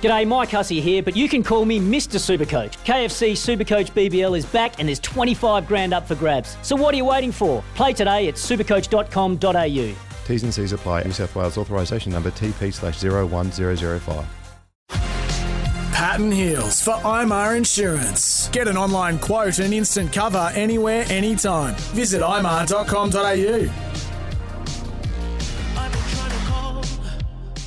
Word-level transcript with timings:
G'day, 0.00 0.26
Mike 0.28 0.50
Hussey 0.50 0.80
here, 0.80 1.02
but 1.02 1.16
you 1.16 1.28
can 1.28 1.42
call 1.42 1.64
me 1.64 1.80
Mr. 1.80 2.18
Supercoach. 2.20 2.76
KFC 2.84 3.32
Supercoach 3.32 3.90
BBL 3.90 4.38
is 4.38 4.46
back 4.46 4.78
and 4.78 4.88
there's 4.88 5.00
25 5.00 5.66
grand 5.66 5.92
up 5.92 6.06
for 6.06 6.14
grabs. 6.14 6.56
So 6.62 6.76
what 6.76 6.94
are 6.94 6.96
you 6.96 7.04
waiting 7.04 7.32
for? 7.32 7.64
Play 7.74 7.94
today 7.94 8.28
at 8.28 8.34
supercoach.com.au. 8.34 9.94
T's 10.26 10.42
and 10.44 10.54
C's 10.54 10.72
apply. 10.72 11.02
New 11.02 11.12
South 11.12 11.34
Wales 11.34 11.58
authorisation 11.58 12.12
number 12.12 12.30
TP 12.30 12.72
slash 12.72 13.02
01005. 13.02 14.24
Patton 15.92 16.30
Heels 16.30 16.80
for 16.80 16.92
IMAR 16.92 17.56
Insurance. 17.56 18.48
Get 18.50 18.68
an 18.68 18.76
online 18.76 19.18
quote 19.18 19.58
and 19.58 19.74
instant 19.74 20.12
cover 20.12 20.52
anywhere, 20.54 21.04
anytime. 21.08 21.74
Visit 21.74 22.22
imar.com.au. 22.22 23.87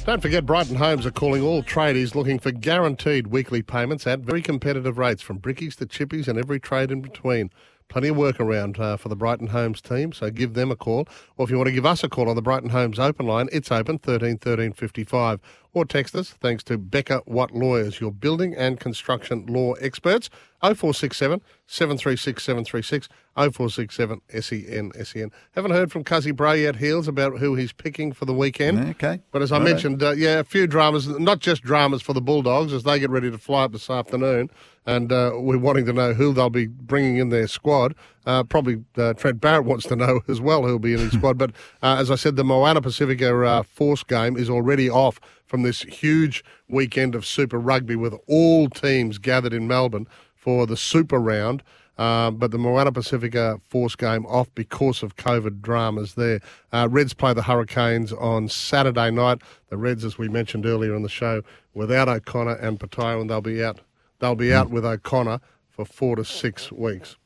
Don't 0.04 0.20
forget, 0.20 0.48
Brighton 0.48 0.78
Homes 0.78 1.06
are 1.06 1.12
calling 1.12 1.44
all 1.44 1.62
tradies 1.62 2.16
looking 2.16 2.40
for 2.40 2.52
guaranteed 2.52 3.28
weekly 3.28 3.62
payments 3.62 4.08
at 4.08 4.22
very 4.22 4.42
competitive 4.42 4.98
rates 4.98 5.22
from 5.22 5.40
brickies 5.40 5.76
to 5.76 5.86
chippies 5.86 6.28
and 6.28 6.40
every 6.40 6.60
trade 6.60 6.90
in 6.90 7.02
between. 7.02 7.52
Plenty 7.88 8.08
of 8.08 8.18
work 8.18 8.40
around 8.40 8.80
uh, 8.80 8.98
for 8.98 9.10
the 9.10 9.16
Brighton 9.16 9.48
Homes 9.48 9.80
team, 9.80 10.12
so 10.12 10.32
give 10.32 10.56
them 10.56 10.72
a 10.72 10.76
call. 10.76 11.08
Or 11.38 11.44
if 11.44 11.52
you 11.52 11.58
want 11.58 11.68
to 11.68 11.74
give 11.74 11.86
us 11.86 12.04
a 12.04 12.10
call 12.10 12.30
on 12.30 12.36
the 12.36 12.42
Brighton 12.42 12.72
Homes 12.72 12.98
open 12.98 13.28
line, 13.28 13.48
it's 13.52 13.72
open 13.72 14.00
13 14.00 14.40
13 14.40 14.74
55. 14.74 15.40
Or 15.74 15.86
text 15.86 16.16
us, 16.16 16.32
thanks 16.32 16.64
to 16.66 16.78
Becker 16.78 17.22
Watt 17.26 17.52
Lawyers, 17.52 18.02
your 18.02 18.12
building 18.12 18.54
and 18.54 18.78
construction 18.80 19.46
law 19.46 19.74
experts. 19.74 20.30
0467 20.62 21.42
736 21.66 22.44
736 22.44 23.10
0467 23.36 24.22
SEN 24.42 24.92
SEN. 25.06 25.32
Haven't 25.54 25.72
heard 25.72 25.92
from 25.92 26.04
Cuzzy 26.04 26.36
Bro 26.36 26.54
yet, 26.54 26.76
Heels, 26.76 27.08
about 27.08 27.40
who 27.40 27.56
he's 27.56 27.72
picking 27.72 28.12
for 28.12 28.26
the 28.26 28.34
weekend. 28.34 28.90
Okay. 28.92 29.22
But 29.32 29.42
as 29.42 29.52
I 29.52 29.58
Righto. 29.58 29.72
mentioned, 29.72 30.04
uh, 30.04 30.12
yeah, 30.12 30.40
a 30.40 30.44
few 30.44 30.68
dramas, 30.68 31.08
not 31.08 31.40
just 31.40 31.64
dramas 31.64 32.02
for 32.02 32.14
the 32.14 32.22
Bulldogs 32.22 32.74
as 32.74 32.84
they 32.84 33.00
get 33.00 33.10
ready 33.10 33.32
to 33.32 33.38
fly 33.38 33.64
up 33.64 33.72
this 33.72 33.90
afternoon. 33.90 34.50
And 34.86 35.12
uh, 35.12 35.34
we're 35.36 35.58
wanting 35.60 35.86
to 35.86 35.94
know 35.94 36.14
who 36.14 36.34
they'll 36.34 36.50
be 36.50 36.68
bringing 36.68 37.18
in 37.18 37.30
their 37.30 37.48
squad. 37.48 37.96
Uh, 38.26 38.44
probably 38.44 38.84
uh, 38.98 39.14
Trent 39.14 39.40
Barrett 39.40 39.66
wants 39.66 39.86
to 39.88 39.96
know 39.96 40.22
as 40.28 40.42
well 40.42 40.64
who'll 40.64 40.80
be 40.80 40.94
in 40.94 41.00
his 41.00 41.14
squad. 41.14 41.38
But 41.38 41.52
uh, 41.82 41.98
as 42.00 42.12
I 42.12 42.16
said, 42.16 42.36
the 42.36 42.44
Moana 42.44 42.82
Pacifica 42.82 43.44
uh, 43.46 43.64
Force 43.64 44.04
game 44.04 44.38
is 44.38 44.50
already 44.50 44.90
off 44.90 45.20
from 45.52 45.64
this 45.64 45.82
huge 45.82 46.46
weekend 46.70 47.14
of 47.14 47.26
Super 47.26 47.60
Rugby 47.60 47.98
with 47.98 48.16
all 48.26 48.70
teams 48.70 49.18
gathered 49.18 49.52
in 49.52 49.68
Melbourne 49.68 50.08
for 50.34 50.66
the 50.66 50.78
Super 50.78 51.20
Round. 51.20 51.62
Uh, 51.98 52.32
but 52.32 52.52
the 52.52 52.58
Moana 52.58 52.90
Pacifica 52.94 53.60
Force 53.68 53.98
game 53.98 54.26
off 54.28 54.48
because 54.56 55.04
of 55.04 55.18
COVID 55.18 55.62
dramas 55.62 56.16
there. 56.16 56.40
Uh, 56.72 56.88
Reds 56.90 57.14
play 57.14 57.34
the 57.34 57.44
Hurricanes 57.44 58.14
on 58.14 58.48
Saturday 58.48 59.12
night. 59.12 59.42
The 59.68 59.76
Reds, 59.76 60.06
as 60.06 60.18
we 60.18 60.30
mentioned 60.30 60.66
earlier 60.66 60.96
in 60.96 61.04
the 61.04 61.10
show, 61.10 61.42
without 61.74 62.08
O'Connor 62.08 62.56
and 62.56 62.80
Patayo, 62.80 63.20
and 63.20 63.30
they'll 63.30 63.42
be 63.42 63.62
out. 63.62 63.82
They'll 64.20 64.36
be 64.36 64.54
out 64.54 64.70
with 64.70 64.86
O'Connor 64.86 65.42
for 65.70 65.84
four 65.84 66.16
to 66.16 66.24
six 66.24 66.72
weeks. 66.72 67.18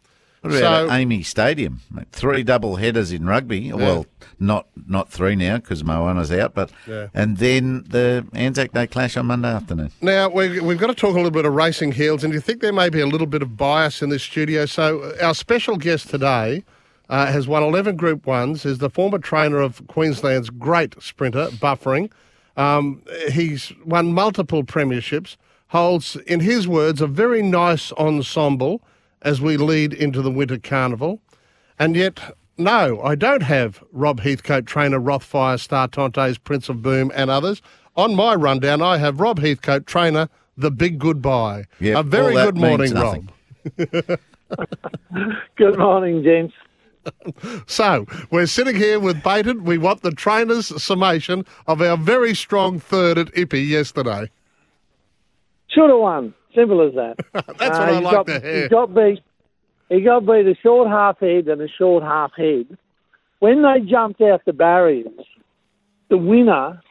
What 0.45 0.57
about 0.57 0.89
at 0.89 0.89
AAMI 0.91 1.25
Stadium? 1.25 1.81
Three 2.11 2.43
double 2.43 2.75
headers 2.75 3.11
in 3.11 3.25
rugby. 3.25 3.71
Well, 3.73 4.05
not 4.39 4.67
not 4.87 5.09
three 5.09 5.35
now 5.35 5.57
because 5.57 5.83
Moana's 5.83 6.31
out, 6.31 6.53
but 6.53 6.71
Yeah. 6.87 7.07
and 7.13 7.37
then 7.37 7.85
the 7.89 8.25
Anzac 8.33 8.71
Day 8.73 8.87
clash 8.87 9.17
on 9.17 9.25
Monday 9.27 9.47
afternoon. 9.49 9.91
Now, 10.01 10.29
we, 10.29 10.59
we've 10.59 10.77
got 10.77 10.87
to 10.87 10.93
talk 10.93 11.11
a 11.11 11.17
little 11.17 11.31
bit 11.31 11.45
of 11.45 11.53
racing 11.53 11.93
heels, 11.93 12.23
and 12.23 12.33
you 12.33 12.39
think 12.39 12.61
there 12.61 12.73
may 12.73 12.89
be 12.89 12.99
a 12.99 13.07
little 13.07 13.27
bit 13.27 13.41
of 13.41 13.57
bias 13.57 14.01
in 14.01 14.09
this 14.09 14.23
studio? 14.23 14.65
So, 14.65 14.99
uh, 14.99 15.25
our 15.25 15.33
special 15.33 15.77
guest 15.77 16.09
today 16.09 16.63
uh, 17.09 17.27
has 17.27 17.47
won 17.47 17.63
11 17.63 17.95
Group 17.95 18.25
1s, 18.25 18.65
is 18.65 18.79
the 18.79 18.89
former 18.89 19.19
trainer 19.19 19.59
of 19.59 19.85
Queensland's 19.87 20.49
great 20.49 21.01
sprinter, 21.01 21.47
Buffering. 21.51 22.11
Um, 22.57 23.01
he's 23.31 23.73
won 23.85 24.13
multiple 24.13 24.63
premierships, 24.63 25.37
holds, 25.67 26.15
in 26.27 26.39
his 26.39 26.67
words, 26.67 27.01
a 27.01 27.07
very 27.07 27.41
nice 27.41 27.91
ensemble 27.93 28.81
as 29.25 29.41
we 29.41 29.57
lead 29.57 29.91
into 29.91 30.21
the 30.21 30.31
Winter 30.31 30.57
Carnival. 30.57 31.19
And 31.77 31.97
yet, 31.97 32.37
no, 32.57 33.01
I 33.01 33.15
don't 33.15 33.43
have 33.43 33.83
Rob 33.91 34.21
Heathcote, 34.21 34.65
trainer 34.65 34.99
Rothfire, 34.99 35.59
Star 35.59 35.89
Tontes, 35.89 36.37
Prince 36.37 36.69
of 36.69 36.81
Boom, 36.81 37.11
and 37.13 37.29
others. 37.29 37.61
On 37.97 38.15
my 38.15 38.35
rundown, 38.35 38.81
I 38.81 38.97
have 38.97 39.19
Rob 39.19 39.39
Heathcote, 39.39 39.87
trainer 39.87 40.29
The 40.55 40.71
Big 40.71 40.99
Goodbye. 40.99 41.65
Yep, 41.81 41.97
a 41.97 42.03
very 42.03 42.37
all 42.37 42.45
that 42.45 42.45
good 42.45 42.57
morning, 42.57 42.93
means 42.93 42.93
Rob. 42.93 44.19
Good 45.57 45.77
morning, 45.77 46.23
gents. 46.23 46.53
So, 47.67 48.07
we're 48.31 48.47
sitting 48.47 48.75
here 48.75 48.99
with 48.99 49.21
Baited. 49.21 49.61
We 49.61 49.77
want 49.77 50.01
the 50.01 50.09
trainer's 50.09 50.81
summation 50.81 51.45
of 51.67 51.79
our 51.79 51.97
very 51.97 52.33
strong 52.33 52.79
third 52.79 53.19
at 53.19 53.27
Ippy 53.33 53.67
yesterday. 53.67 54.31
Should 55.75 55.89
have 55.89 55.99
won. 55.99 56.33
Simple 56.55 56.87
as 56.87 56.93
that. 56.95 57.15
That's 57.33 57.59
what 57.59 57.89
uh, 57.89 57.91
I 57.91 57.93
he 57.95 58.01
like 58.01 58.13
got, 58.13 58.27
to 58.27 58.39
hear. 58.39 58.63
He 58.63 58.69
got 58.69 58.95
beat. 58.95 59.19
He 59.89 60.01
got 60.01 60.21
beat 60.21 60.47
a 60.47 60.55
short 60.63 60.87
half 60.87 61.19
head 61.19 61.47
and 61.47 61.61
a 61.61 61.67
short 61.67 62.01
half 62.01 62.31
head. 62.35 62.77
When 63.39 63.61
they 63.61 63.81
jumped 63.87 64.21
out 64.21 64.41
the 64.45 64.53
barriers, 64.53 65.11
the 66.09 66.17
winner, 66.17 66.81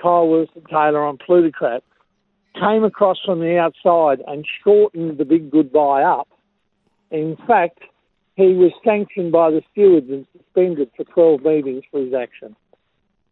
Kyle 0.00 0.28
Wilson 0.28 0.62
Taylor 0.70 1.04
on 1.04 1.16
Plutocrat, 1.18 1.82
came 2.60 2.84
across 2.84 3.16
from 3.24 3.40
the 3.40 3.58
outside 3.58 4.22
and 4.28 4.46
shortened 4.62 5.18
the 5.18 5.24
big 5.24 5.50
goodbye 5.50 6.02
up. 6.02 6.28
In 7.10 7.36
fact, 7.48 7.80
he 8.36 8.52
was 8.54 8.72
sanctioned 8.84 9.32
by 9.32 9.50
the 9.50 9.62
stewards 9.72 10.08
and 10.10 10.26
suspended 10.36 10.90
for 10.96 11.04
12 11.04 11.42
meetings 11.42 11.84
for 11.90 12.00
his 12.00 12.12
action. 12.14 12.54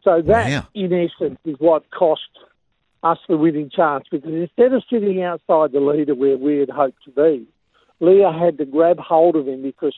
So 0.03 0.23
that, 0.23 0.51
Wow. 0.51 0.67
in 0.75 0.93
essence, 0.93 1.39
is 1.45 1.57
what 1.59 1.89
cost 1.91 2.23
us 3.03 3.19
the 3.29 3.37
winning 3.37 3.71
chance 3.71 4.05
because 4.11 4.33
instead 4.33 4.73
of 4.73 4.83
sitting 4.91 5.23
outside 5.23 5.73
the 5.73 5.81
leader 5.81 6.15
where 6.15 6.37
we 6.37 6.59
had 6.59 6.71
hoped 6.71 7.05
to 7.05 7.11
be, 7.11 7.47
Leah 8.01 8.33
had 8.33 8.59
to 8.59 8.65
grab 8.65 8.99
hold 8.99 9.37
of 9.37 9.47
him 9.47 9.63
because 9.63 9.95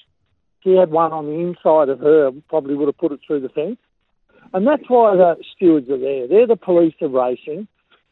she 0.63 0.75
had 0.75 0.91
one 0.91 1.13
on 1.13 1.27
the 1.27 1.41
inside 1.41 1.89
of 1.89 2.01
her, 2.01 2.31
probably 2.49 2.75
would 2.75 2.89
have 2.89 2.99
put 2.99 3.13
it 3.13 3.21
through 3.27 3.41
the 3.41 3.49
fence. 3.51 3.79
And 4.53 4.67
that's 4.67 4.89
why 4.89 5.17
the 5.17 5.37
stewards 5.55 5.89
are 5.91 5.99
there. 5.99 6.29
They're 6.29 6.47
the 6.47 6.57
police 6.57 6.95
of 7.01 7.13
racing. 7.13 7.67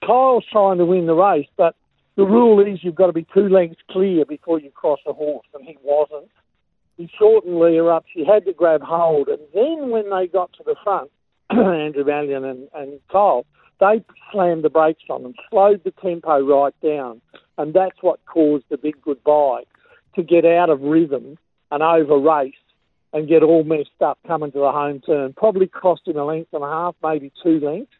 Kyle's 0.05 0.45
trying 0.51 0.79
to 0.79 0.85
win 0.85 1.07
the 1.07 1.15
race, 1.15 1.47
but 1.57 1.77
the 2.17 2.25
rule 2.25 2.61
is 2.61 2.81
you've 2.83 2.95
got 2.95 3.07
to 3.07 3.13
be 3.13 3.27
two 3.33 3.49
lengths 3.49 3.81
clear 3.91 4.25
before 4.25 4.61
you 4.61 4.71
cross 4.71 4.99
a 5.07 5.13
horse, 5.13 5.47
and 5.55 5.65
he 5.65 5.79
wasn't. 5.83 6.29
He 6.97 7.11
shortened 7.19 7.59
Leah 7.59 7.87
up. 7.87 8.05
She 8.15 8.25
had 8.25 8.45
to 8.45 8.53
grab 8.53 8.83
hold. 8.83 9.29
And 9.29 9.41
then 9.55 9.91
when 9.91 10.11
they 10.11 10.27
got 10.27 10.53
to 10.55 10.63
the 10.65 10.77
front, 10.85 11.11
Andrew 11.51 12.05
Mallyon 12.05 12.51
and, 12.51 12.69
and 12.75 13.01
Kyle, 13.11 13.47
they 13.83 14.05
slammed 14.31 14.63
the 14.63 14.71
brakes 14.71 15.03
on 15.11 15.25
and 15.25 15.35
slowed 15.51 15.83
the 15.83 15.91
tempo 15.91 16.41
right 16.41 16.75
down. 16.83 17.21
And 17.59 17.75
that's 17.75 18.01
what 18.01 18.25
caused 18.27 18.65
the 18.71 18.79
big 18.79 19.03
goodbye 19.03 19.65
to 20.15 20.23
get 20.23 20.45
out 20.45 20.71
of 20.71 20.81
rhythm 20.81 21.37
and 21.71 21.83
over 21.83 22.17
race 22.17 22.55
and 23.13 23.29
get 23.29 23.43
all 23.43 23.65
messed 23.65 23.91
up 24.01 24.19
coming 24.27 24.53
to 24.53 24.59
the 24.59 24.71
home 24.71 25.01
turn. 25.01 25.35
Probably 25.37 25.67
cost 25.67 26.07
him 26.07 26.17
a 26.17 26.25
length 26.25 26.53
and 26.53 26.63
a 26.63 26.69
half, 26.69 26.95
maybe 27.03 27.33
two 27.43 27.59
lengths. 27.61 27.93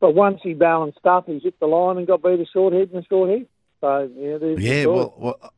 But 0.00 0.14
once 0.14 0.38
he 0.42 0.54
balanced 0.54 1.04
up, 1.04 1.26
he 1.26 1.40
hit 1.40 1.58
the 1.58 1.66
line 1.66 1.98
and 1.98 2.06
got 2.06 2.22
beat 2.22 2.38
a 2.38 2.46
short 2.46 2.72
head 2.72 2.90
and 2.92 3.04
a 3.04 3.06
short 3.08 3.30
head. 3.30 3.46
So, 3.80 4.10
yeah, 4.16 4.38
there's 4.38 4.60
Yeah, 4.60 4.86
well, 4.86 5.14
well, 5.18 5.52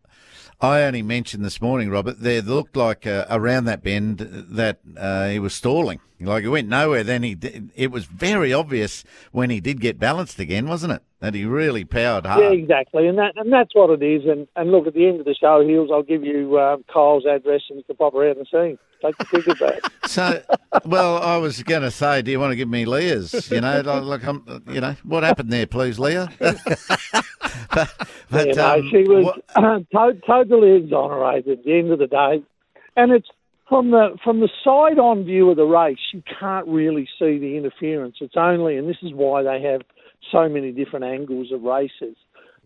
I 0.61 0.83
only 0.83 1.03
mentioned 1.03 1.45
this 1.45 1.63
morning, 1.63 1.91
Robert. 1.91 2.21
There 2.21 2.43
looked 2.43 2.77
like 2.77 3.07
uh, 3.07 3.25
around 3.31 3.65
that 3.65 3.83
bend 3.83 4.19
that 4.19 4.81
uh, 4.97 5.29
he 5.29 5.39
was 5.39 5.55
stalling. 5.55 6.01
Like 6.21 6.43
he 6.43 6.49
went 6.49 6.69
nowhere. 6.69 7.03
Then 7.03 7.23
he, 7.23 7.35
did, 7.35 7.71
it 7.75 7.91
was 7.91 8.05
very 8.05 8.53
obvious 8.53 9.05
when 9.33 9.49
he 9.49 9.59
did 9.61 9.81
get 9.81 9.99
balanced 9.99 10.39
again, 10.39 10.69
wasn't 10.69 10.93
it? 10.93 11.03
That 11.21 11.35
he 11.35 11.47
really 11.47 11.87
powered 11.87 12.27
hard. 12.27 12.43
Yeah, 12.43 12.51
exactly, 12.51 13.07
and 13.07 13.19
that 13.19 13.33
and 13.37 13.53
that's 13.53 13.75
what 13.75 13.91
it 13.91 14.03
is. 14.03 14.27
And 14.27 14.47
and 14.57 14.71
look, 14.71 14.87
at 14.87 14.95
the 14.95 15.07
end 15.07 15.21
of 15.21 15.27
the 15.27 15.35
show, 15.35 15.67
Heels, 15.67 15.91
I'll 15.93 16.03
give 16.03 16.25
you 16.25 16.57
uh, 16.57 16.79
Kyle's 16.93 17.25
address 17.27 17.63
and 17.69 17.79
you 17.79 17.85
can 17.85 17.97
pop 17.97 18.15
around 18.15 18.39
and 18.39 18.47
see. 18.51 18.79
Take 19.03 19.17
the 19.17 19.25
ticket 19.25 19.59
back. 19.59 19.81
So, 20.11 20.43
well, 20.87 21.23
I 21.23 21.37
was 21.37 21.63
going 21.63 21.83
to 21.83 21.91
say, 21.93 22.21
do 22.21 22.33
you 22.33 22.41
want 22.41 22.51
to 22.51 22.57
give 22.57 22.69
me 22.69 22.85
Leah's? 22.85 23.49
You 23.49 23.61
know, 23.61 23.81
like, 23.81 24.03
like 24.03 24.25
I'm, 24.25 24.65
you 24.69 24.81
know, 24.81 24.97
what 25.05 25.23
happened 25.23 25.53
there, 25.53 25.69
please, 25.69 26.01
Leah? 26.01 26.29
but, 27.75 28.09
but, 28.31 28.47
you 28.49 28.55
know, 28.55 28.75
um, 28.75 28.89
she 28.91 29.03
was 29.05 29.25
what- 29.53 30.21
totally 30.27 30.77
exonerated 30.77 31.59
at 31.59 31.65
the 31.65 31.79
end 31.79 31.93
of 31.93 31.99
the 31.99 32.07
day, 32.07 32.43
and 32.97 33.13
it's 33.13 33.29
from 33.69 33.91
the 33.91 34.17
from 34.25 34.41
the 34.41 34.49
side 34.65 34.99
on 34.99 35.25
view 35.25 35.49
of 35.51 35.57
the 35.57 35.65
race, 35.65 35.99
you 36.13 36.23
can't 36.41 36.67
really 36.67 37.09
see 37.19 37.39
the 37.39 37.57
interference. 37.57 38.17
It's 38.21 38.37
only, 38.37 38.77
and 38.77 38.89
this 38.89 38.99
is 39.03 39.13
why 39.13 39.43
they 39.43 39.63
have 39.63 39.83
so 40.33 40.49
many 40.49 40.73
different 40.73 41.05
angles 41.05 41.53
of 41.53 41.63
races. 41.63 42.17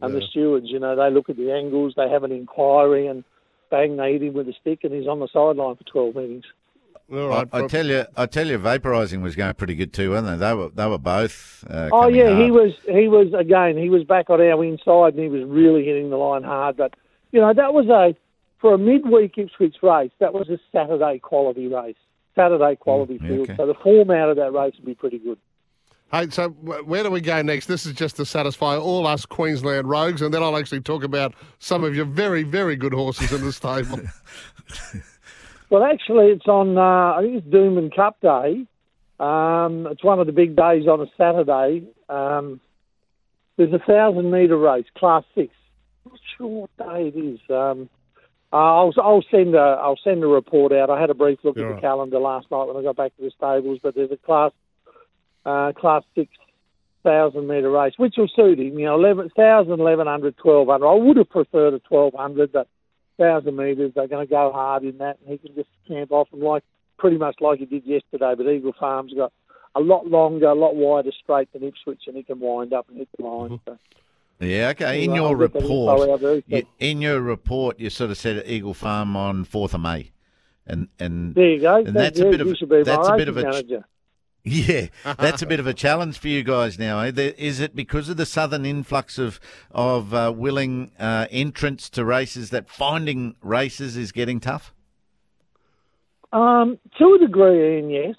and 0.00 0.14
the 0.14 0.20
stewards. 0.30 0.66
You 0.68 0.80
know, 0.80 0.96
they 0.96 1.10
look 1.14 1.28
at 1.30 1.36
the 1.36 1.52
angles, 1.52 1.94
they 1.96 2.08
have 2.08 2.24
an 2.24 2.32
inquiry, 2.32 3.06
and 3.06 3.22
bang, 3.70 3.96
they 3.96 4.12
hit 4.12 4.22
him 4.22 4.34
with 4.34 4.48
a 4.48 4.52
stick, 4.60 4.80
and 4.82 4.92
he's 4.92 5.06
on 5.06 5.20
the 5.20 5.28
sideline 5.32 5.76
for 5.76 5.84
12 5.84 6.16
meetings. 6.16 6.44
All 7.12 7.32
I. 7.32 7.44
I 7.52 7.66
tell 7.66 7.86
you, 7.86 8.04
I 8.16 8.26
tell 8.26 8.46
you, 8.46 8.58
vaporising 8.58 9.22
was 9.22 9.36
going 9.36 9.54
pretty 9.54 9.74
good 9.74 9.92
too, 9.92 10.10
weren't 10.10 10.26
they? 10.26 10.36
They 10.36 10.54
were, 10.54 10.70
they 10.70 10.86
were 10.86 10.98
both. 10.98 11.64
Uh, 11.68 11.90
Oh 11.92 12.02
coming 12.02 12.16
yeah, 12.16 12.42
he 12.42 12.50
was. 12.50 12.72
He 12.86 13.08
was 13.08 13.32
again. 13.38 13.76
He 13.76 13.90
was 13.90 14.04
back 14.04 14.30
on 14.30 14.40
our 14.40 14.64
inside, 14.64 15.14
and 15.14 15.22
he 15.22 15.28
was 15.28 15.44
really 15.44 15.84
hitting 15.84 16.10
the 16.10 16.16
line 16.16 16.42
hard. 16.42 16.76
But 16.76 16.94
you 17.30 17.40
know, 17.40 17.52
that 17.52 17.74
was 17.74 17.88
a 17.88 18.16
for 18.60 18.74
a 18.74 18.78
midweek 18.78 19.36
Ipswich 19.36 19.76
race. 19.82 20.12
That 20.18 20.32
was 20.32 20.48
a 20.48 20.58
Saturday 20.72 21.18
quality 21.18 21.68
race. 21.68 21.96
Saturday 22.34 22.76
quality 22.76 23.18
yeah, 23.20 23.28
field. 23.28 23.50
okay. 23.50 23.56
So 23.56 23.66
the 23.66 23.74
form 23.74 24.10
out 24.10 24.30
of 24.30 24.36
that 24.36 24.52
race 24.52 24.74
would 24.76 24.86
be 24.86 24.94
pretty 24.94 25.18
good. 25.18 25.38
Hey, 26.10 26.30
so 26.30 26.50
where 26.50 27.02
do 27.02 27.10
we 27.10 27.20
go 27.20 27.42
next? 27.42 27.66
This 27.66 27.86
is 27.86 27.92
just 27.92 28.16
to 28.16 28.24
satisfy 28.24 28.76
all 28.76 29.06
us 29.06 29.26
Queensland 29.26 29.88
rogues, 29.88 30.22
and 30.22 30.32
then 30.32 30.42
I'll 30.42 30.56
actually 30.56 30.80
talk 30.80 31.02
about 31.02 31.34
some 31.58 31.82
of 31.82 31.94
your 31.94 32.04
very, 32.04 32.42
very 32.42 32.76
good 32.76 32.94
horses 32.94 33.32
in 33.32 33.44
the 33.44 33.52
stable. 33.52 34.00
Well, 35.70 35.82
actually, 35.84 36.26
it's 36.26 36.46
on. 36.46 36.76
Uh, 36.78 37.16
I 37.18 37.22
think 37.22 37.36
it's 37.36 37.46
Doomben 37.46 37.94
Cup 37.94 38.20
Day. 38.20 38.66
Um, 39.18 39.86
it's 39.90 40.04
one 40.04 40.20
of 40.20 40.26
the 40.26 40.32
big 40.32 40.56
days 40.56 40.86
on 40.86 41.00
a 41.00 41.06
Saturday. 41.16 41.86
Um, 42.08 42.60
there's 43.56 43.72
a 43.72 43.78
thousand 43.78 44.30
metre 44.30 44.58
race, 44.58 44.86
Class 44.96 45.24
Six. 45.34 45.52
I'm 46.04 46.12
Not 46.12 46.20
sure 46.36 46.46
what 46.46 46.76
day 46.76 47.08
it 47.14 47.18
is. 47.18 47.40
Um, 47.48 47.88
uh, 48.52 48.56
I'll, 48.56 48.92
I'll 49.02 49.24
send 49.30 49.54
a 49.54 49.58
I'll 49.82 49.98
send 50.04 50.22
a 50.22 50.26
report 50.26 50.72
out. 50.72 50.90
I 50.90 51.00
had 51.00 51.10
a 51.10 51.14
brief 51.14 51.38
look 51.42 51.56
Yeah. 51.56 51.70
at 51.70 51.76
the 51.76 51.80
calendar 51.80 52.18
last 52.18 52.50
night 52.50 52.64
when 52.64 52.76
I 52.76 52.82
got 52.82 52.96
back 52.96 53.16
to 53.16 53.22
the 53.22 53.30
stables, 53.30 53.80
but 53.82 53.94
there's 53.94 54.12
a 54.12 54.16
Class 54.16 54.52
uh, 55.46 55.72
Class 55.72 56.02
Six 56.14 56.30
thousand 57.02 57.46
metre 57.46 57.70
race, 57.70 57.94
which 57.96 58.14
will 58.16 58.28
suit 58.34 58.58
him. 58.58 58.78
You 58.78 58.86
know, 58.86 58.94
11, 58.94 59.30
1,000, 59.34 59.68
1,100, 59.78 60.34
1,200. 60.42 60.86
I 60.86 60.94
would 60.94 61.16
have 61.18 61.28
preferred 61.28 61.74
a 61.74 61.80
1,200, 61.88 62.50
but 62.50 62.66
thousand 63.18 63.56
metres. 63.56 63.92
They're 63.94 64.08
going 64.08 64.26
to 64.26 64.30
go 64.30 64.52
hard 64.52 64.84
in 64.84 64.98
that, 64.98 65.18
and 65.20 65.30
he 65.30 65.38
can 65.38 65.54
just 65.54 65.68
camp 65.86 66.12
off 66.12 66.30
them 66.30 66.40
like 66.40 66.64
pretty 66.98 67.16
much 67.16 67.36
like 67.40 67.58
he 67.58 67.66
did 67.66 67.84
yesterday. 67.84 68.34
But 68.36 68.48
Eagle 68.48 68.74
Farm's 68.78 69.14
got 69.14 69.32
a 69.74 69.80
lot 69.80 70.06
longer, 70.06 70.46
a 70.46 70.54
lot 70.54 70.74
wider 70.76 71.10
straight 71.22 71.52
than 71.52 71.64
Ipswich, 71.64 72.02
and 72.06 72.16
he 72.16 72.22
can 72.22 72.40
wind 72.40 72.72
up 72.72 72.88
and 72.88 72.98
hit 72.98 73.08
the 73.16 73.24
line. 73.24 73.50
Mm-hmm. 73.50 73.70
So, 73.70 73.78
Yeah, 74.40 74.68
okay. 74.70 75.04
In 75.04 75.12
Well, 75.12 75.20
your 75.20 75.28
I'll 75.28 75.48
get 75.48 75.52
the 75.52 75.58
info 75.60 75.94
report, 76.14 76.44
you, 76.46 76.62
in 76.78 77.02
your 77.02 77.20
report, 77.20 77.80
you 77.80 77.90
sort 77.90 78.10
of 78.10 78.18
said 78.18 78.42
Eagle 78.46 78.74
Farm 78.74 79.16
on 79.16 79.44
fourth 79.44 79.74
of 79.74 79.80
May, 79.80 80.12
and 80.66 80.88
and 80.98 81.34
there 81.34 81.50
you 81.50 81.60
go. 81.60 81.76
And 81.76 81.94
that's 81.94 82.20
a 82.20 82.24
bit 82.24 82.40
of 82.40 82.46
you 82.46 82.56
should 82.56 82.68
be 82.68 82.82
that's 82.82 83.08
a 83.08 83.16
bit 83.16 83.28
of 83.28 83.36
a 83.36 83.42
manager. 83.42 83.84
yeah, 84.46 84.88
that's 85.18 85.40
a 85.40 85.46
bit 85.46 85.58
of 85.58 85.66
a 85.66 85.72
challenge 85.84 86.18
for 86.18 86.28
you 86.28 86.42
guys 86.42 86.78
now. 86.78 87.00
Eh? 87.00 87.10
There- 87.10 87.32
Is 87.38 87.60
it 87.60 87.74
because 87.74 88.10
of 88.10 88.18
the 88.18 88.26
southern 88.26 88.66
influx 88.66 89.18
of 89.18 89.40
of 89.70 90.12
uh, 90.12 90.32
willing 90.36 90.90
uh, 90.98 91.26
entrants 91.30 91.88
to 91.90 92.04
races 92.04 92.50
that 92.50 92.68
finding 92.68 93.36
races 93.40 93.96
is 93.96 94.12
getting 94.12 94.40
tough? 94.40 94.74
Um, 96.32 96.78
to 96.98 97.14
a 97.14 97.18
degree, 97.26 97.76
Ian, 97.78 97.90
yes. 97.90 98.16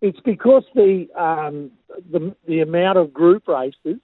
It's 0.00 0.20
because 0.20 0.64
the 0.74 1.08
um, 1.14 1.70
the 2.10 2.34
the 2.46 2.60
amount 2.60 2.96
of 2.98 3.12
group 3.12 3.46
races, 3.48 4.00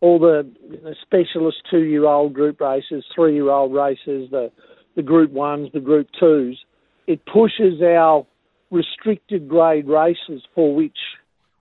all 0.00 0.18
the 0.18 0.50
you 0.70 0.80
know, 0.82 0.94
specialist 1.02 1.58
two 1.70 1.82
year 1.82 2.06
old 2.06 2.32
group 2.32 2.60
races, 2.60 3.04
three 3.14 3.34
year 3.34 3.50
old 3.50 3.74
races, 3.74 4.30
the 4.30 4.50
the 4.96 5.02
group 5.02 5.32
ones, 5.32 5.68
the 5.74 5.80
group 5.80 6.08
twos, 6.18 6.64
it 7.06 7.20
pushes 7.26 7.82
our 7.82 8.26
restricted 8.70 9.48
grade 9.48 9.88
races 9.88 10.42
for 10.54 10.74
which 10.74 10.96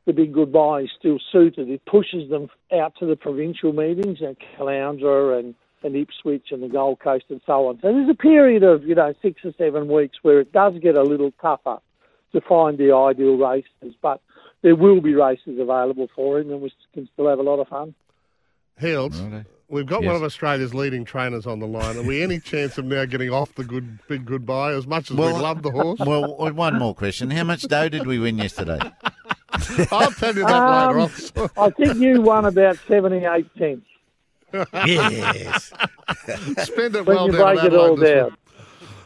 the 0.05 0.13
big 0.13 0.33
goodbye 0.33 0.81
is 0.81 0.89
still 0.97 1.19
suited. 1.31 1.69
It 1.69 1.85
pushes 1.85 2.29
them 2.29 2.49
out 2.73 2.93
to 2.99 3.05
the 3.05 3.15
provincial 3.15 3.73
meetings 3.73 4.19
at 4.21 4.37
Caloundra 4.57 5.39
and, 5.39 5.55
and 5.83 5.95
Ipswich 5.95 6.47
and 6.51 6.63
the 6.63 6.67
Gold 6.67 6.99
Coast 6.99 7.25
and 7.29 7.41
so 7.45 7.67
on. 7.67 7.79
So 7.81 7.91
there's 7.91 8.09
a 8.09 8.15
period 8.15 8.63
of, 8.63 8.83
you 8.83 8.95
know, 8.95 9.13
six 9.21 9.41
or 9.43 9.53
seven 9.57 9.87
weeks 9.87 10.17
where 10.21 10.39
it 10.39 10.51
does 10.51 10.73
get 10.81 10.95
a 10.95 11.03
little 11.03 11.31
tougher 11.41 11.77
to 12.31 12.41
find 12.41 12.77
the 12.77 12.93
ideal 12.93 13.37
races, 13.37 13.95
but 14.01 14.21
there 14.61 14.75
will 14.75 15.01
be 15.01 15.15
races 15.15 15.59
available 15.59 16.09
for 16.15 16.39
him 16.39 16.51
and 16.51 16.61
we 16.61 16.73
can 16.93 17.07
still 17.13 17.27
have 17.29 17.39
a 17.39 17.43
lot 17.43 17.59
of 17.59 17.67
fun. 17.67 17.93
Hills, 18.77 19.19
Righto. 19.19 19.45
We've 19.69 19.85
got 19.85 20.01
Yes. 20.01 20.07
one 20.07 20.15
of 20.15 20.23
Australia's 20.23 20.73
leading 20.73 21.05
trainers 21.05 21.45
on 21.47 21.59
the 21.59 21.67
line. 21.67 21.97
Are 21.97 22.03
we 22.03 22.21
any 22.21 22.39
chance 22.51 22.77
of 22.77 22.85
now 22.85 23.05
getting 23.05 23.29
off 23.29 23.55
the 23.55 23.63
good 23.63 23.99
big 24.07 24.25
goodbye 24.25 24.73
as 24.73 24.85
much 24.87 25.11
as 25.11 25.17
we 25.17 25.23
love 25.23 25.61
the 25.61 25.71
horse? 25.71 25.99
Well, 25.99 26.35
one 26.53 26.77
more 26.79 26.93
question: 26.95 27.31
How 27.31 27.43
much 27.43 27.63
dough 27.63 27.89
did 27.89 28.05
we 28.07 28.19
win 28.19 28.37
yesterday? 28.37 28.79
I'll 29.91 30.11
tell 30.11 30.35
you 30.35 30.45
that 30.45 30.51
Um, 30.53 30.97
later 30.99 31.41
on. 31.41 31.49
I 31.57 31.69
think 31.71 31.97
you 31.97 32.21
won 32.21 32.45
about 32.45 32.77
78 32.87 33.45
cents 33.57 33.85
yes. 34.85 35.71
Spend 36.63 36.95
it 36.95 37.05
when 37.05 37.15
well 37.15 37.27
you 37.27 37.33
down 37.33 37.55
break 37.55 37.59
in 37.59 37.65
it 37.73 37.75
all 37.75 37.93
Adelaide 37.93 37.99
this 37.99 38.09
down. 38.29 38.37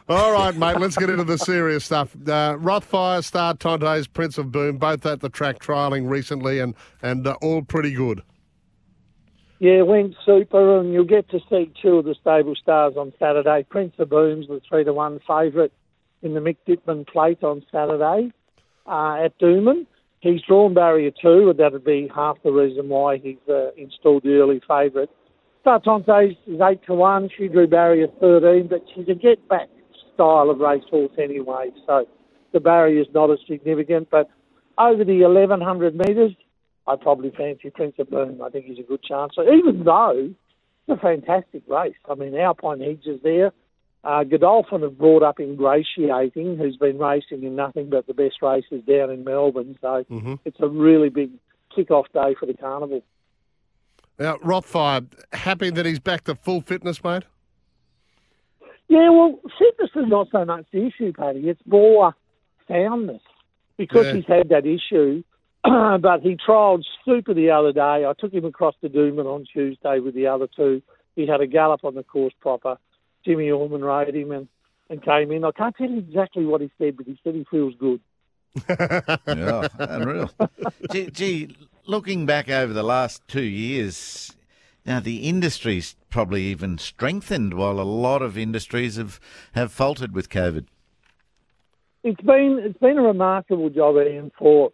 All 0.10 0.34
right, 0.34 0.56
mate, 0.56 0.80
let's 0.80 0.98
get 0.98 1.10
into 1.10 1.24
the 1.24 1.38
serious 1.38 1.86
stuff. 1.86 2.14
Uh, 2.16 2.56
Rothfire, 2.58 3.24
Star 3.24 3.54
Tontes, 3.54 4.06
Prince 4.08 4.38
of 4.38 4.52
Boom, 4.52 4.78
both 4.78 5.06
at 5.06 5.22
the 5.22 5.30
track 5.30 5.60
trialling 5.60 6.10
recently 6.10 6.60
and, 6.60 6.76
and 7.02 7.26
uh, 7.26 7.36
all 7.42 7.62
pretty 7.62 7.92
good. 7.94 8.22
Yeah, 9.64 9.84
went 9.84 10.14
super, 10.26 10.78
and 10.78 10.92
you'll 10.92 11.06
get 11.06 11.30
to 11.30 11.40
see 11.50 11.72
two 11.82 12.00
of 12.00 12.04
the 12.04 12.16
stable 12.20 12.54
stars 12.54 12.96
on 12.98 13.14
Saturday. 13.18 13.66
Prince 13.70 13.94
of 13.98 14.10
Booms, 14.10 14.48
the 14.50 14.60
three 14.68 14.84
to 14.84 14.92
one 14.92 15.22
favourite 15.26 15.72
in 16.22 16.34
the 16.34 16.42
Mick 16.42 16.58
Dittman 16.68 17.08
Plate 17.08 17.42
on 17.46 17.64
Saturday 17.72 18.34
uh, 18.86 19.24
at 19.24 19.40
Doomben. 19.40 19.86
He's 20.20 20.42
drawn 20.42 20.74
barrier 20.74 21.12
two, 21.12 21.50
and 21.50 21.58
that'd 21.58 21.86
be 21.86 22.12
half 22.14 22.44
the 22.44 22.52
reason 22.52 22.90
why 22.90 23.20
he's 23.20 23.38
uh, 23.48 23.72
installed 23.78 24.24
the 24.24 24.34
early 24.34 24.62
favourite. 24.68 25.10
Startontes 25.66 26.36
is 26.46 26.60
eight 26.60 26.86
to 26.88 26.94
one. 26.94 27.30
She 27.38 27.48
drew 27.48 27.66
barrier 27.66 28.08
thirteen, 28.20 28.68
but 28.68 28.84
she's 28.94 29.08
a 29.08 29.16
get 29.16 29.48
back 29.48 29.70
style 30.14 30.50
of 30.50 30.60
racehorse 30.60 31.14
anyway, 31.18 31.70
so 31.88 32.06
the 32.52 32.60
barrier's 32.60 33.08
not 33.14 33.32
as 33.32 33.40
significant. 33.48 34.10
But 34.12 34.30
over 34.78 35.06
the 35.06 35.22
eleven 35.22 35.62
hundred 35.62 35.96
metres, 35.96 36.34
I 36.88 36.96
probably 36.96 37.32
fancy 37.32 37.70
Prince 37.70 37.96
of 38.00 38.10
Boom. 38.10 38.42
I 38.42 38.50
think 38.50 38.66
he's 38.66 38.80
a 38.80 38.84
good 38.84 39.04
chance. 39.04 39.34
So 39.36 39.44
even 39.44 39.84
though 39.84 40.34
it's 40.88 40.90
a 40.90 41.02
fantastic 41.02 41.64
race, 41.68 41.96
I 42.10 42.16
mean 42.16 42.36
Alpine 42.36 42.82
Hedge 42.82 43.06
is 43.06 43.22
there. 43.24 43.52
Uh, 44.04 44.26
Godolphin 44.26 44.82
have 44.82 44.98
brought 44.98 45.24
up 45.24 45.40
Ingratiating, 45.40 46.58
who's 46.58 46.76
been 46.76 46.98
racing 46.98 47.44
in 47.44 47.56
nothing 47.56 47.90
but 47.90 48.06
the 48.06 48.14
best 48.14 48.42
races 48.42 48.84
down 48.86 49.10
in 49.10 49.24
Melbourne. 49.24 49.78
So 49.80 50.04
it's 50.44 50.60
a 50.60 50.68
really 50.68 51.08
big 51.08 51.32
kick-off 51.74 52.08
day 52.14 52.36
for 52.38 52.46
the 52.46 52.54
carnival. 52.54 53.02
Now, 54.20 54.36
Rothfire, 54.38 55.08
happy 55.32 55.70
that 55.70 55.86
he's 55.86 56.00
back 56.00 56.26
to 56.26 56.36
full 56.36 56.60
fitness, 56.60 57.02
mate? 57.02 57.24
Yeah, 58.90 59.10
well, 59.10 59.40
fitness 59.58 59.90
is 59.96 60.08
not 60.08 60.28
so 60.32 60.44
much 60.46 60.66
the 60.72 60.86
issue, 60.86 61.14
Paddy. 61.14 61.50
It's 61.50 61.62
more 61.66 62.14
soundness 62.68 63.22
because 63.78 64.08
Yeah. 64.08 64.14
he's 64.16 64.26
had 64.26 64.50
that 64.50 64.66
issue. 64.66 65.24
but 66.02 66.22
he 66.22 66.36
trialled 66.36 66.84
super 67.06 67.34
the 67.34 67.50
other 67.50 67.72
day. 67.72 68.06
I 68.06 68.14
took 68.20 68.34
him 68.34 68.46
across 68.46 68.76
to 68.82 68.90
Doomben 68.90 69.26
on 69.26 69.46
Tuesday 69.52 70.00
with 70.00 70.14
the 70.14 70.28
other 70.28 70.48
two. 70.54 70.82
He 71.16 71.26
had 71.26 71.42
a 71.42 71.48
gallop 71.48 71.84
on 71.86 71.96
the 71.96 72.04
course 72.04 72.34
proper. 72.42 72.78
Jimmy 73.24 73.50
Orman 73.50 73.82
rode 73.82 74.14
him 74.14 74.32
and, 74.32 74.48
and 74.90 75.02
came 75.02 75.32
in. 75.32 75.46
I 75.46 75.52
can't 75.52 75.76
tell 75.76 75.90
you 75.90 76.00
exactly 76.00 76.46
what 76.46 76.60
he 76.60 76.70
said, 76.78 76.98
but 76.98 77.06
he 77.06 77.18
said 77.24 77.36
he 77.36 77.46
feels 77.50 77.74
good. 77.80 78.02
Yeah, 79.26 79.68
unreal. 79.80 80.30
gee, 80.92 81.10
gee, 81.10 81.56
looking 81.86 82.26
back 82.26 82.50
over 82.50 82.74
the 82.74 82.84
last 82.84 83.28
two 83.28 83.42
years, 83.42 84.36
now 84.86 85.00
the 85.00 85.28
industry's 85.28 85.96
probably 86.10 86.44
even 86.44 86.78
strengthened 86.78 87.54
while 87.56 87.80
a 87.80 87.84
lot 87.84 88.22
of 88.22 88.38
industries 88.38 88.98
have, 88.98 89.20
have 89.54 89.72
faltered 89.72 90.14
with 90.14 90.30
COVID. 90.30 90.66
it's 92.04 92.22
been 92.22 92.60
it's 92.62 92.78
been 92.80 92.98
a 92.98 93.02
remarkable 93.02 93.70
job, 93.70 93.96
Ian, 93.96 94.32
for 94.38 94.72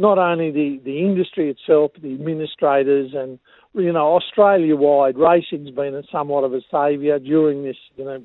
not 0.00 0.16
only 0.16 0.50
the, 0.50 0.80
the 0.82 1.00
industry 1.00 1.50
itself, 1.50 1.92
the 2.00 2.14
administrators, 2.14 3.12
and 3.14 3.38
you 3.74 3.92
know 3.92 4.16
Australia 4.16 4.74
wide 4.74 5.18
racing's 5.18 5.70
been 5.70 5.94
a 5.94 6.02
somewhat 6.10 6.42
of 6.42 6.54
a 6.54 6.62
saviour 6.70 7.18
during 7.18 7.64
this 7.64 7.76
you 7.96 8.04
know 8.04 8.22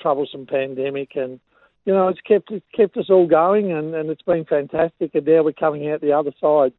troublesome 0.00 0.46
pandemic, 0.46 1.10
and 1.14 1.38
you 1.84 1.92
know 1.94 2.08
it's 2.08 2.20
kept 2.22 2.50
it's 2.50 2.66
kept 2.74 2.96
us 2.96 3.08
all 3.08 3.28
going, 3.28 3.70
and, 3.70 3.94
and 3.94 4.10
it's 4.10 4.22
been 4.22 4.44
fantastic. 4.44 5.14
And 5.14 5.24
now 5.24 5.44
we're 5.44 5.52
coming 5.52 5.88
out 5.88 6.00
the 6.00 6.10
other 6.10 6.32
side, 6.40 6.72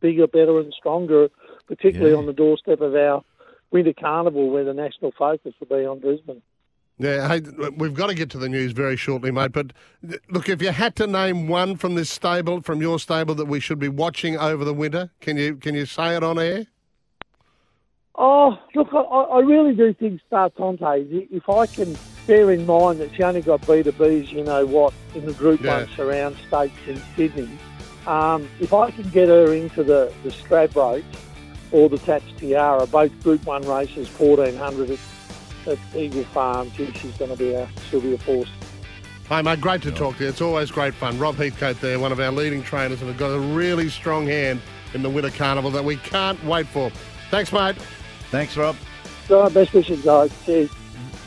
bigger, 0.00 0.28
better, 0.28 0.60
and 0.60 0.72
stronger, 0.72 1.28
particularly 1.66 2.12
Yeah. 2.12 2.18
on 2.18 2.26
the 2.26 2.32
doorstep 2.32 2.80
of 2.80 2.94
our 2.94 3.24
winter 3.72 3.94
carnival, 3.94 4.48
where 4.50 4.64
the 4.64 4.74
national 4.74 5.10
focus 5.18 5.54
will 5.58 5.76
be 5.76 5.84
on 5.84 5.98
Brisbane. 5.98 6.42
Yeah, 7.02 7.26
hey, 7.26 7.42
we've 7.76 7.94
got 7.94 8.06
to 8.06 8.14
get 8.14 8.30
to 8.30 8.38
the 8.38 8.48
news 8.48 8.70
very 8.70 8.96
shortly, 8.96 9.32
mate. 9.32 9.50
But 9.50 9.72
look, 10.30 10.48
if 10.48 10.62
you 10.62 10.70
had 10.70 10.94
to 10.96 11.08
name 11.08 11.48
one 11.48 11.76
from 11.76 11.96
this 11.96 12.08
stable, 12.08 12.62
from 12.62 12.80
your 12.80 13.00
stable, 13.00 13.34
that 13.34 13.46
we 13.46 13.58
should 13.58 13.80
be 13.80 13.88
watching 13.88 14.36
over 14.38 14.64
the 14.64 14.72
winter, 14.72 15.10
can 15.20 15.36
you 15.36 15.56
can 15.56 15.74
you 15.74 15.84
say 15.84 16.14
it 16.14 16.22
on 16.22 16.38
air? 16.38 16.66
Oh, 18.14 18.56
look, 18.76 18.90
I, 18.92 18.98
I 18.98 19.40
really 19.40 19.74
do 19.74 19.92
think 19.94 20.20
Startonte, 20.30 21.26
if 21.32 21.48
I 21.48 21.66
can 21.66 21.96
bear 22.26 22.52
in 22.52 22.66
mind 22.66 23.00
that 23.00 23.12
she 23.16 23.22
only 23.24 23.42
got 23.42 23.66
B 23.66 23.82
to 23.82 23.90
B's, 23.90 24.30
you 24.30 24.44
know 24.44 24.64
what, 24.64 24.94
in 25.14 25.26
the 25.26 25.32
Group 25.32 25.60
Yeah. 25.62 25.78
1 25.78 25.88
surround 25.96 26.36
stakes 26.46 26.78
in 26.86 27.02
Sydney, 27.16 27.48
um, 28.06 28.48
if 28.60 28.72
I 28.72 28.90
can 28.92 29.08
get 29.10 29.28
her 29.28 29.52
into 29.54 29.82
the, 29.82 30.12
the 30.22 30.28
Stradbroke, 30.28 31.02
or 31.72 31.88
the 31.88 31.98
Tats 31.98 32.24
Tiara, 32.36 32.86
both 32.86 33.18
Group 33.22 33.44
1 33.46 33.62
races, 33.62 34.08
1400 34.10 34.90
at, 34.90 34.98
at 35.66 35.78
Eagle 35.94 36.24
Farm. 36.24 36.70
Gee, 36.72 36.92
she's 36.92 37.16
going 37.16 37.30
to 37.30 37.36
be 37.36 37.52
a, 37.52 37.68
she'll 37.88 38.00
be 38.00 38.14
a 38.14 38.18
force. 38.18 38.48
Hey, 39.28 39.40
mate, 39.42 39.60
great 39.60 39.82
to 39.82 39.92
talk 39.92 40.16
to 40.18 40.24
you. 40.24 40.28
It's 40.28 40.40
always 40.40 40.70
great 40.70 40.94
fun. 40.94 41.18
Rob 41.18 41.36
Heathcote 41.36 41.80
there, 41.80 41.98
one 41.98 42.12
of 42.12 42.20
our 42.20 42.30
leading 42.32 42.62
trainers, 42.62 43.00
and 43.00 43.08
have 43.08 43.18
got 43.18 43.30
a 43.30 43.40
really 43.40 43.88
strong 43.88 44.26
hand 44.26 44.60
in 44.94 45.02
the 45.02 45.08
Winter 45.08 45.30
Carnival 45.30 45.70
that 45.70 45.84
we 45.84 45.96
can't 45.96 46.42
wait 46.44 46.66
for. 46.66 46.90
Thanks, 47.30 47.52
mate. 47.52 47.76
Thanks, 48.30 48.56
Rob. 48.56 48.76
So, 49.28 49.48
best 49.50 49.72
wishes, 49.72 50.02
guys. 50.02 50.30
Cheers. 50.44 50.70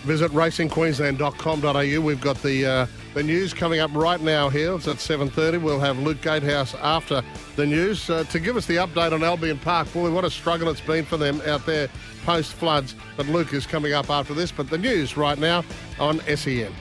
Visit 0.05 0.31
racingqueensland.com.au. 0.31 2.01
We've 2.01 2.21
got 2.21 2.39
the 2.43 2.65
uh, 2.65 2.87
the 3.15 3.23
news 3.23 3.55
coming 3.55 3.79
up 3.79 3.89
right 3.95 4.21
now 4.21 4.49
here. 4.49 4.75
It's 4.75 4.87
at 4.87 4.97
7.30. 4.97 5.63
We'll 5.63 5.79
have 5.79 5.97
Luke 5.97 6.21
Gatehouse 6.21 6.75
after 6.75 7.23
the 7.55 7.65
news 7.65 8.07
uh, 8.09 8.23
to 8.25 8.39
give 8.39 8.55
us 8.55 8.67
the 8.67 8.75
update 8.75 9.13
on 9.13 9.23
Albion 9.23 9.57
Park. 9.57 9.91
Boy, 9.93 10.11
what 10.11 10.23
a 10.23 10.29
struggle 10.29 10.69
it's 10.69 10.81
been 10.81 11.05
for 11.05 11.17
them 11.17 11.41
out 11.47 11.65
there 11.65 11.89
post-floods. 12.23 12.93
But 13.17 13.27
Luke 13.27 13.53
is 13.53 13.65
coming 13.65 13.93
up 13.93 14.11
after 14.11 14.35
this. 14.35 14.51
But 14.51 14.69
the 14.69 14.77
news 14.77 15.17
right 15.17 15.39
now 15.39 15.63
on 15.99 16.19
SEN. 16.35 16.71